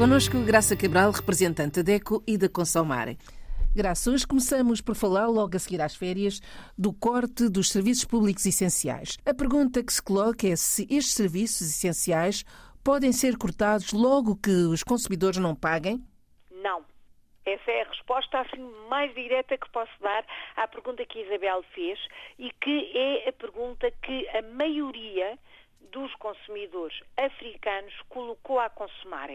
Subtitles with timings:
[0.00, 3.18] Conosco Graça Cabral, representante da DECO e da Consomare.
[3.76, 6.40] Graça, hoje começamos por falar, logo a seguir às férias,
[6.76, 9.18] do corte dos serviços públicos essenciais.
[9.26, 12.44] A pergunta que se coloca é se estes serviços essenciais
[12.82, 16.02] podem ser cortados logo que os consumidores não paguem?
[16.50, 16.82] Não.
[17.44, 20.24] Essa é a resposta assim mais direta que posso dar
[20.56, 21.98] à pergunta que Isabel fez
[22.38, 25.38] e que é a pergunta que a maioria
[25.92, 29.28] dos consumidores africanos colocou a consumar.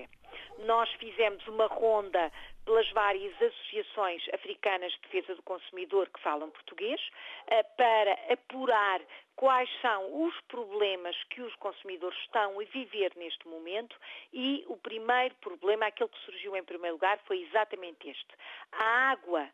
[0.59, 2.31] Nós fizemos uma ronda
[2.65, 6.99] pelas várias associações africanas de defesa do consumidor que falam português
[7.47, 9.01] eh, para apurar
[9.35, 13.95] quais são os problemas que os consumidores estão a viver neste momento
[14.33, 18.33] e o primeiro problema, aquele que surgiu em primeiro lugar, foi exatamente este.
[18.71, 19.47] A água,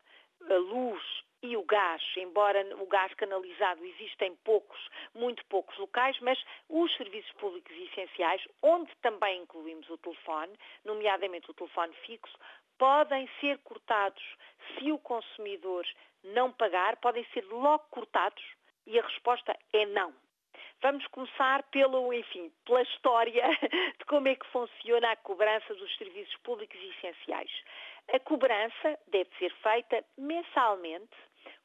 [0.48, 1.02] a luz
[1.42, 4.78] e o gás, embora o gás canalizado existem poucos,
[5.14, 10.52] muito poucos locais, mas os serviços públicos essenciais, onde também incluímos o telefone,
[10.84, 12.38] nomeadamente o telefone fixo,
[12.78, 14.22] podem ser cortados
[14.78, 15.86] se o consumidor
[16.22, 18.42] não pagar, podem ser logo cortados
[18.86, 20.14] e a resposta é não.
[20.80, 23.44] Vamos começar pelo, enfim, pela história
[23.98, 27.50] de como é que funciona a cobrança dos serviços públicos essenciais.
[28.12, 31.14] A cobrança deve ser feita mensalmente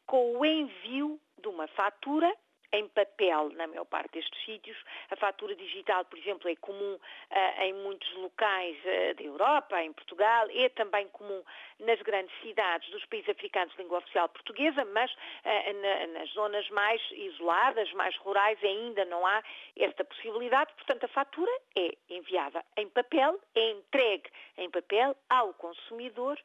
[0.08, 2.34] com o envio de uma fatura
[2.74, 4.78] em papel, na maior parte destes sítios.
[5.10, 9.94] A fatura digital, por exemplo, é comum uh, em muitos locais uh, da Europa, em
[9.94, 11.42] Portugal, é também comum
[11.80, 16.70] nas grandes cidades dos países africanos de língua oficial portuguesa, mas uh, na, nas zonas
[16.70, 19.42] mais isoladas, mais rurais, ainda não há
[19.78, 20.74] esta possibilidade.
[20.74, 26.38] Portanto, a fatura é enviada em papel, é entregue em papel ao consumidor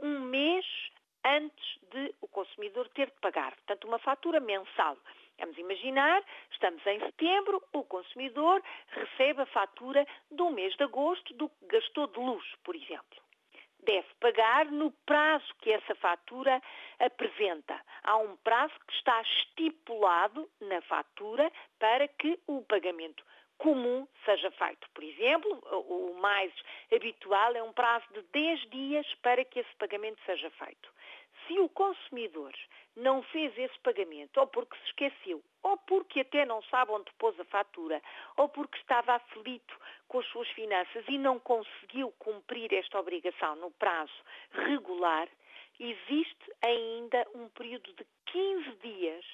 [0.00, 0.64] um mês
[1.24, 3.54] antes de o consumidor ter de pagar.
[3.56, 4.96] Portanto, uma fatura mensal.
[5.38, 11.48] Vamos imaginar, estamos em setembro, o consumidor recebe a fatura do mês de agosto do
[11.48, 13.22] que gastou de luz, por exemplo.
[13.84, 16.60] Deve pagar no prazo que essa fatura
[16.98, 17.80] apresenta.
[18.02, 23.24] Há um prazo que está estipulado na fatura para que o pagamento
[23.58, 24.88] comum seja feito.
[24.94, 25.52] Por exemplo,
[25.88, 26.52] o mais
[26.92, 30.88] habitual é um prazo de 10 dias para que esse pagamento seja feito
[31.48, 32.52] se o consumidor
[32.94, 37.38] não fez esse pagamento, ou porque se esqueceu, ou porque até não sabe onde pôs
[37.40, 38.02] a fatura,
[38.36, 39.74] ou porque estava aflito
[40.06, 44.12] com as suas finanças e não conseguiu cumprir esta obrigação no prazo
[44.52, 45.28] regular,
[45.80, 49.24] existe ainda um período de 15 dias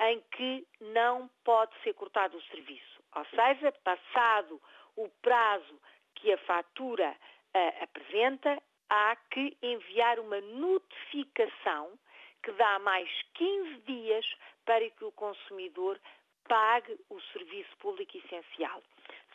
[0.00, 3.02] em que não pode ser cortado o serviço.
[3.14, 4.60] Ou seja, passado
[4.96, 5.80] o prazo
[6.14, 11.98] que a fatura uh, apresenta, há que enviar uma notificação
[12.42, 14.26] que dá mais 15 dias
[14.64, 16.00] para que o consumidor
[16.48, 18.82] pague o serviço público essencial.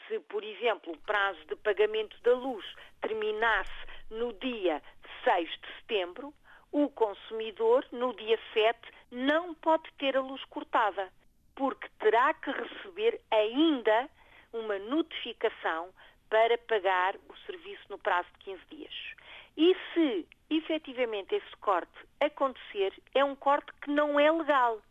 [0.07, 2.66] Se, por exemplo, o prazo de pagamento da luz
[3.02, 3.72] terminasse
[4.09, 4.81] no dia
[5.23, 6.34] 6 de setembro,
[6.73, 8.79] o consumidor, no dia 7,
[9.11, 11.07] não pode ter a luz cortada,
[11.56, 14.09] porque terá que receber ainda
[14.51, 15.89] uma notificação
[16.29, 18.94] para pagar o serviço no prazo de 15 dias.
[19.56, 24.81] E se efetivamente esse corte acontecer, é um corte que não é legal,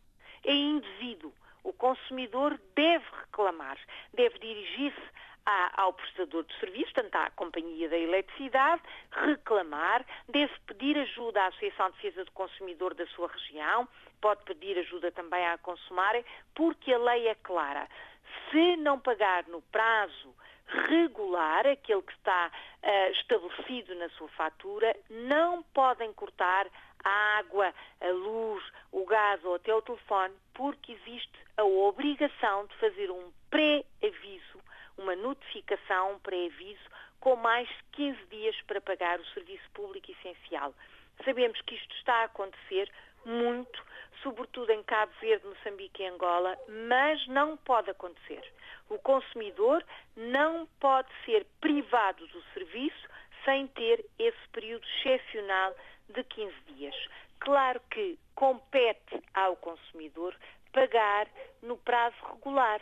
[0.45, 1.33] é indevido.
[1.65, 3.77] O consumidor deve reclamar,
[4.15, 5.03] deve dirigir-se
[5.45, 11.91] ao prestador de serviço, tanto à Companhia da Eletricidade, reclamar, deve pedir ajuda à Associação
[11.91, 13.89] de Defesa do Consumidor da sua região,
[14.21, 17.89] pode pedir ajuda também à Consumare, porque a lei é clara.
[18.51, 20.35] Se não pagar no prazo
[20.67, 26.67] regular, aquele que está uh, estabelecido na sua fatura, não podem cortar
[27.05, 32.75] a água, a luz, o gás ou até o telefone, porque existe a obrigação de
[32.77, 34.62] fazer um pré-aviso,
[34.97, 40.75] uma notificação, um pré-aviso, com mais de 15 dias para pagar o serviço público essencial.
[41.25, 42.91] Sabemos que isto está a acontecer
[43.25, 43.85] muito,
[44.23, 46.59] sobretudo em Cabo Verde, Moçambique e Angola,
[46.89, 48.43] mas não pode acontecer.
[48.89, 49.85] O consumidor
[50.17, 53.09] não pode ser privado do serviço
[53.45, 55.75] sem ter esse período excepcional
[56.09, 56.95] de 15 dias.
[57.41, 60.37] Claro que compete ao consumidor
[60.73, 61.29] pagar
[61.63, 62.81] no prazo regular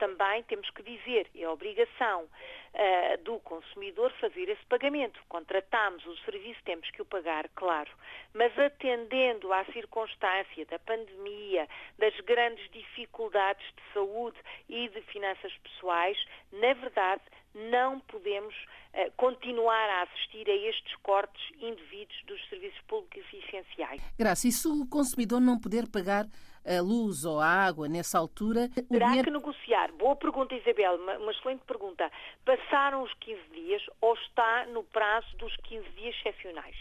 [0.00, 2.26] também temos que dizer, é obrigação
[2.74, 5.20] uh, do consumidor fazer esse pagamento.
[5.28, 7.90] Contratamos o serviço, temos que o pagar, claro.
[8.34, 11.68] Mas atendendo à circunstância da pandemia,
[11.98, 14.38] das grandes dificuldades de saúde
[14.68, 16.18] e de finanças pessoais,
[16.52, 17.22] na verdade,
[17.54, 24.00] não podemos uh, continuar a assistir a estes cortes indevidos dos serviços públicos essenciais.
[24.18, 26.26] Graça, e se o consumidor não puder pagar
[26.64, 28.68] a luz ou a água nessa altura.
[28.68, 29.24] Terá dinheiro...
[29.24, 29.92] que negociar.
[29.92, 32.10] Boa pergunta, Isabel, uma, uma, excelente pergunta.
[32.60, 36.76] Passaram os 15 dias ou está no prazo dos 15 dias excepcionais?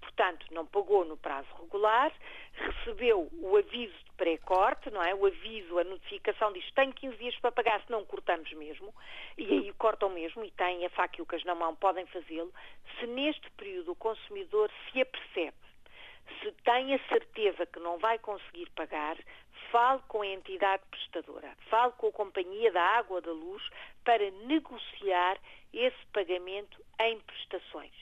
[0.00, 2.12] Portanto, não pagou no prazo regular,
[2.52, 5.14] recebeu o aviso de pré-corte, não é?
[5.14, 8.94] O aviso, a notificação diz tem 15 dias para pagar, se não cortamos mesmo,
[9.38, 12.52] e aí cortam mesmo e têm a faca e o cas na mão, podem fazê-lo.
[12.98, 15.63] Se neste período o consumidor se apercebe
[16.44, 19.16] se tem a certeza que não vai conseguir pagar,
[19.70, 23.62] fale com a entidade prestadora, fale com a companhia da água da luz
[24.04, 25.38] para negociar
[25.72, 27.92] esse pagamento em prestações.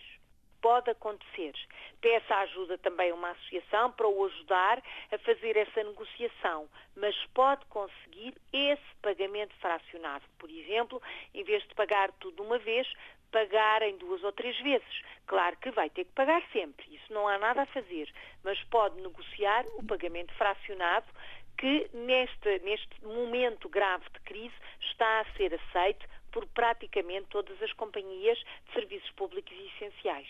[0.60, 1.54] Pode acontecer.
[2.00, 7.64] Peça ajuda também a uma associação para o ajudar a fazer essa negociação, mas pode
[7.66, 10.24] conseguir esse pagamento fracionado.
[10.38, 11.00] Por exemplo,
[11.32, 12.88] em vez de pagar tudo uma vez,
[13.32, 15.02] pagar em duas ou três vezes.
[15.26, 18.08] Claro que vai ter que pagar sempre, isso não há nada a fazer,
[18.44, 21.06] mas pode negociar o pagamento fracionado
[21.58, 27.72] que neste, neste momento grave de crise está a ser aceito por praticamente todas as
[27.74, 30.28] companhias de serviços públicos e essenciais.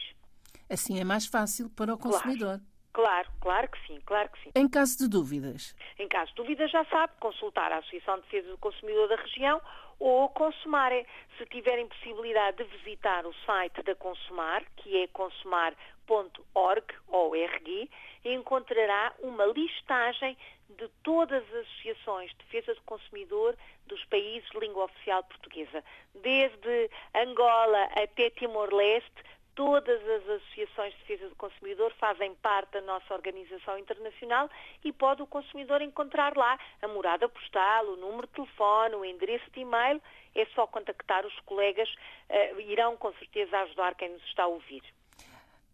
[0.69, 2.58] Assim é mais fácil para o consumidor.
[2.58, 2.71] Claro.
[2.93, 4.50] Claro, claro que sim, claro que sim.
[4.55, 5.75] Em caso de dúvidas?
[5.99, 9.61] Em caso de dúvidas, já sabe, consultar a Associação de Defesa do Consumidor da região
[9.99, 10.93] ou Consumar.
[11.39, 17.91] Se tiverem possibilidade de visitar o site da Consumar, que é consumar.org, ORG,
[18.25, 20.37] encontrará uma listagem
[20.77, 23.56] de todas as associações de defesa do consumidor
[23.87, 25.85] dos países de língua oficial portuguesa,
[26.15, 29.23] desde Angola até Timor-Leste,
[29.54, 34.49] Todas as associações de defesa do consumidor fazem parte da nossa organização internacional
[34.82, 39.44] e pode o consumidor encontrar lá a morada postal, o número de telefone, o endereço
[39.50, 40.00] de e-mail.
[40.34, 41.88] É só contactar os colegas,
[42.31, 44.82] uh, irão com certeza ajudar quem nos está a ouvir.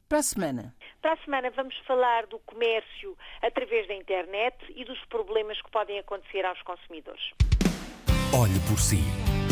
[0.08, 0.74] Para a semana?
[1.00, 6.00] Para a semana vamos falar do comércio através da internet e dos problemas que podem
[6.00, 7.22] acontecer aos consumidores.
[8.34, 8.98] Olhe por si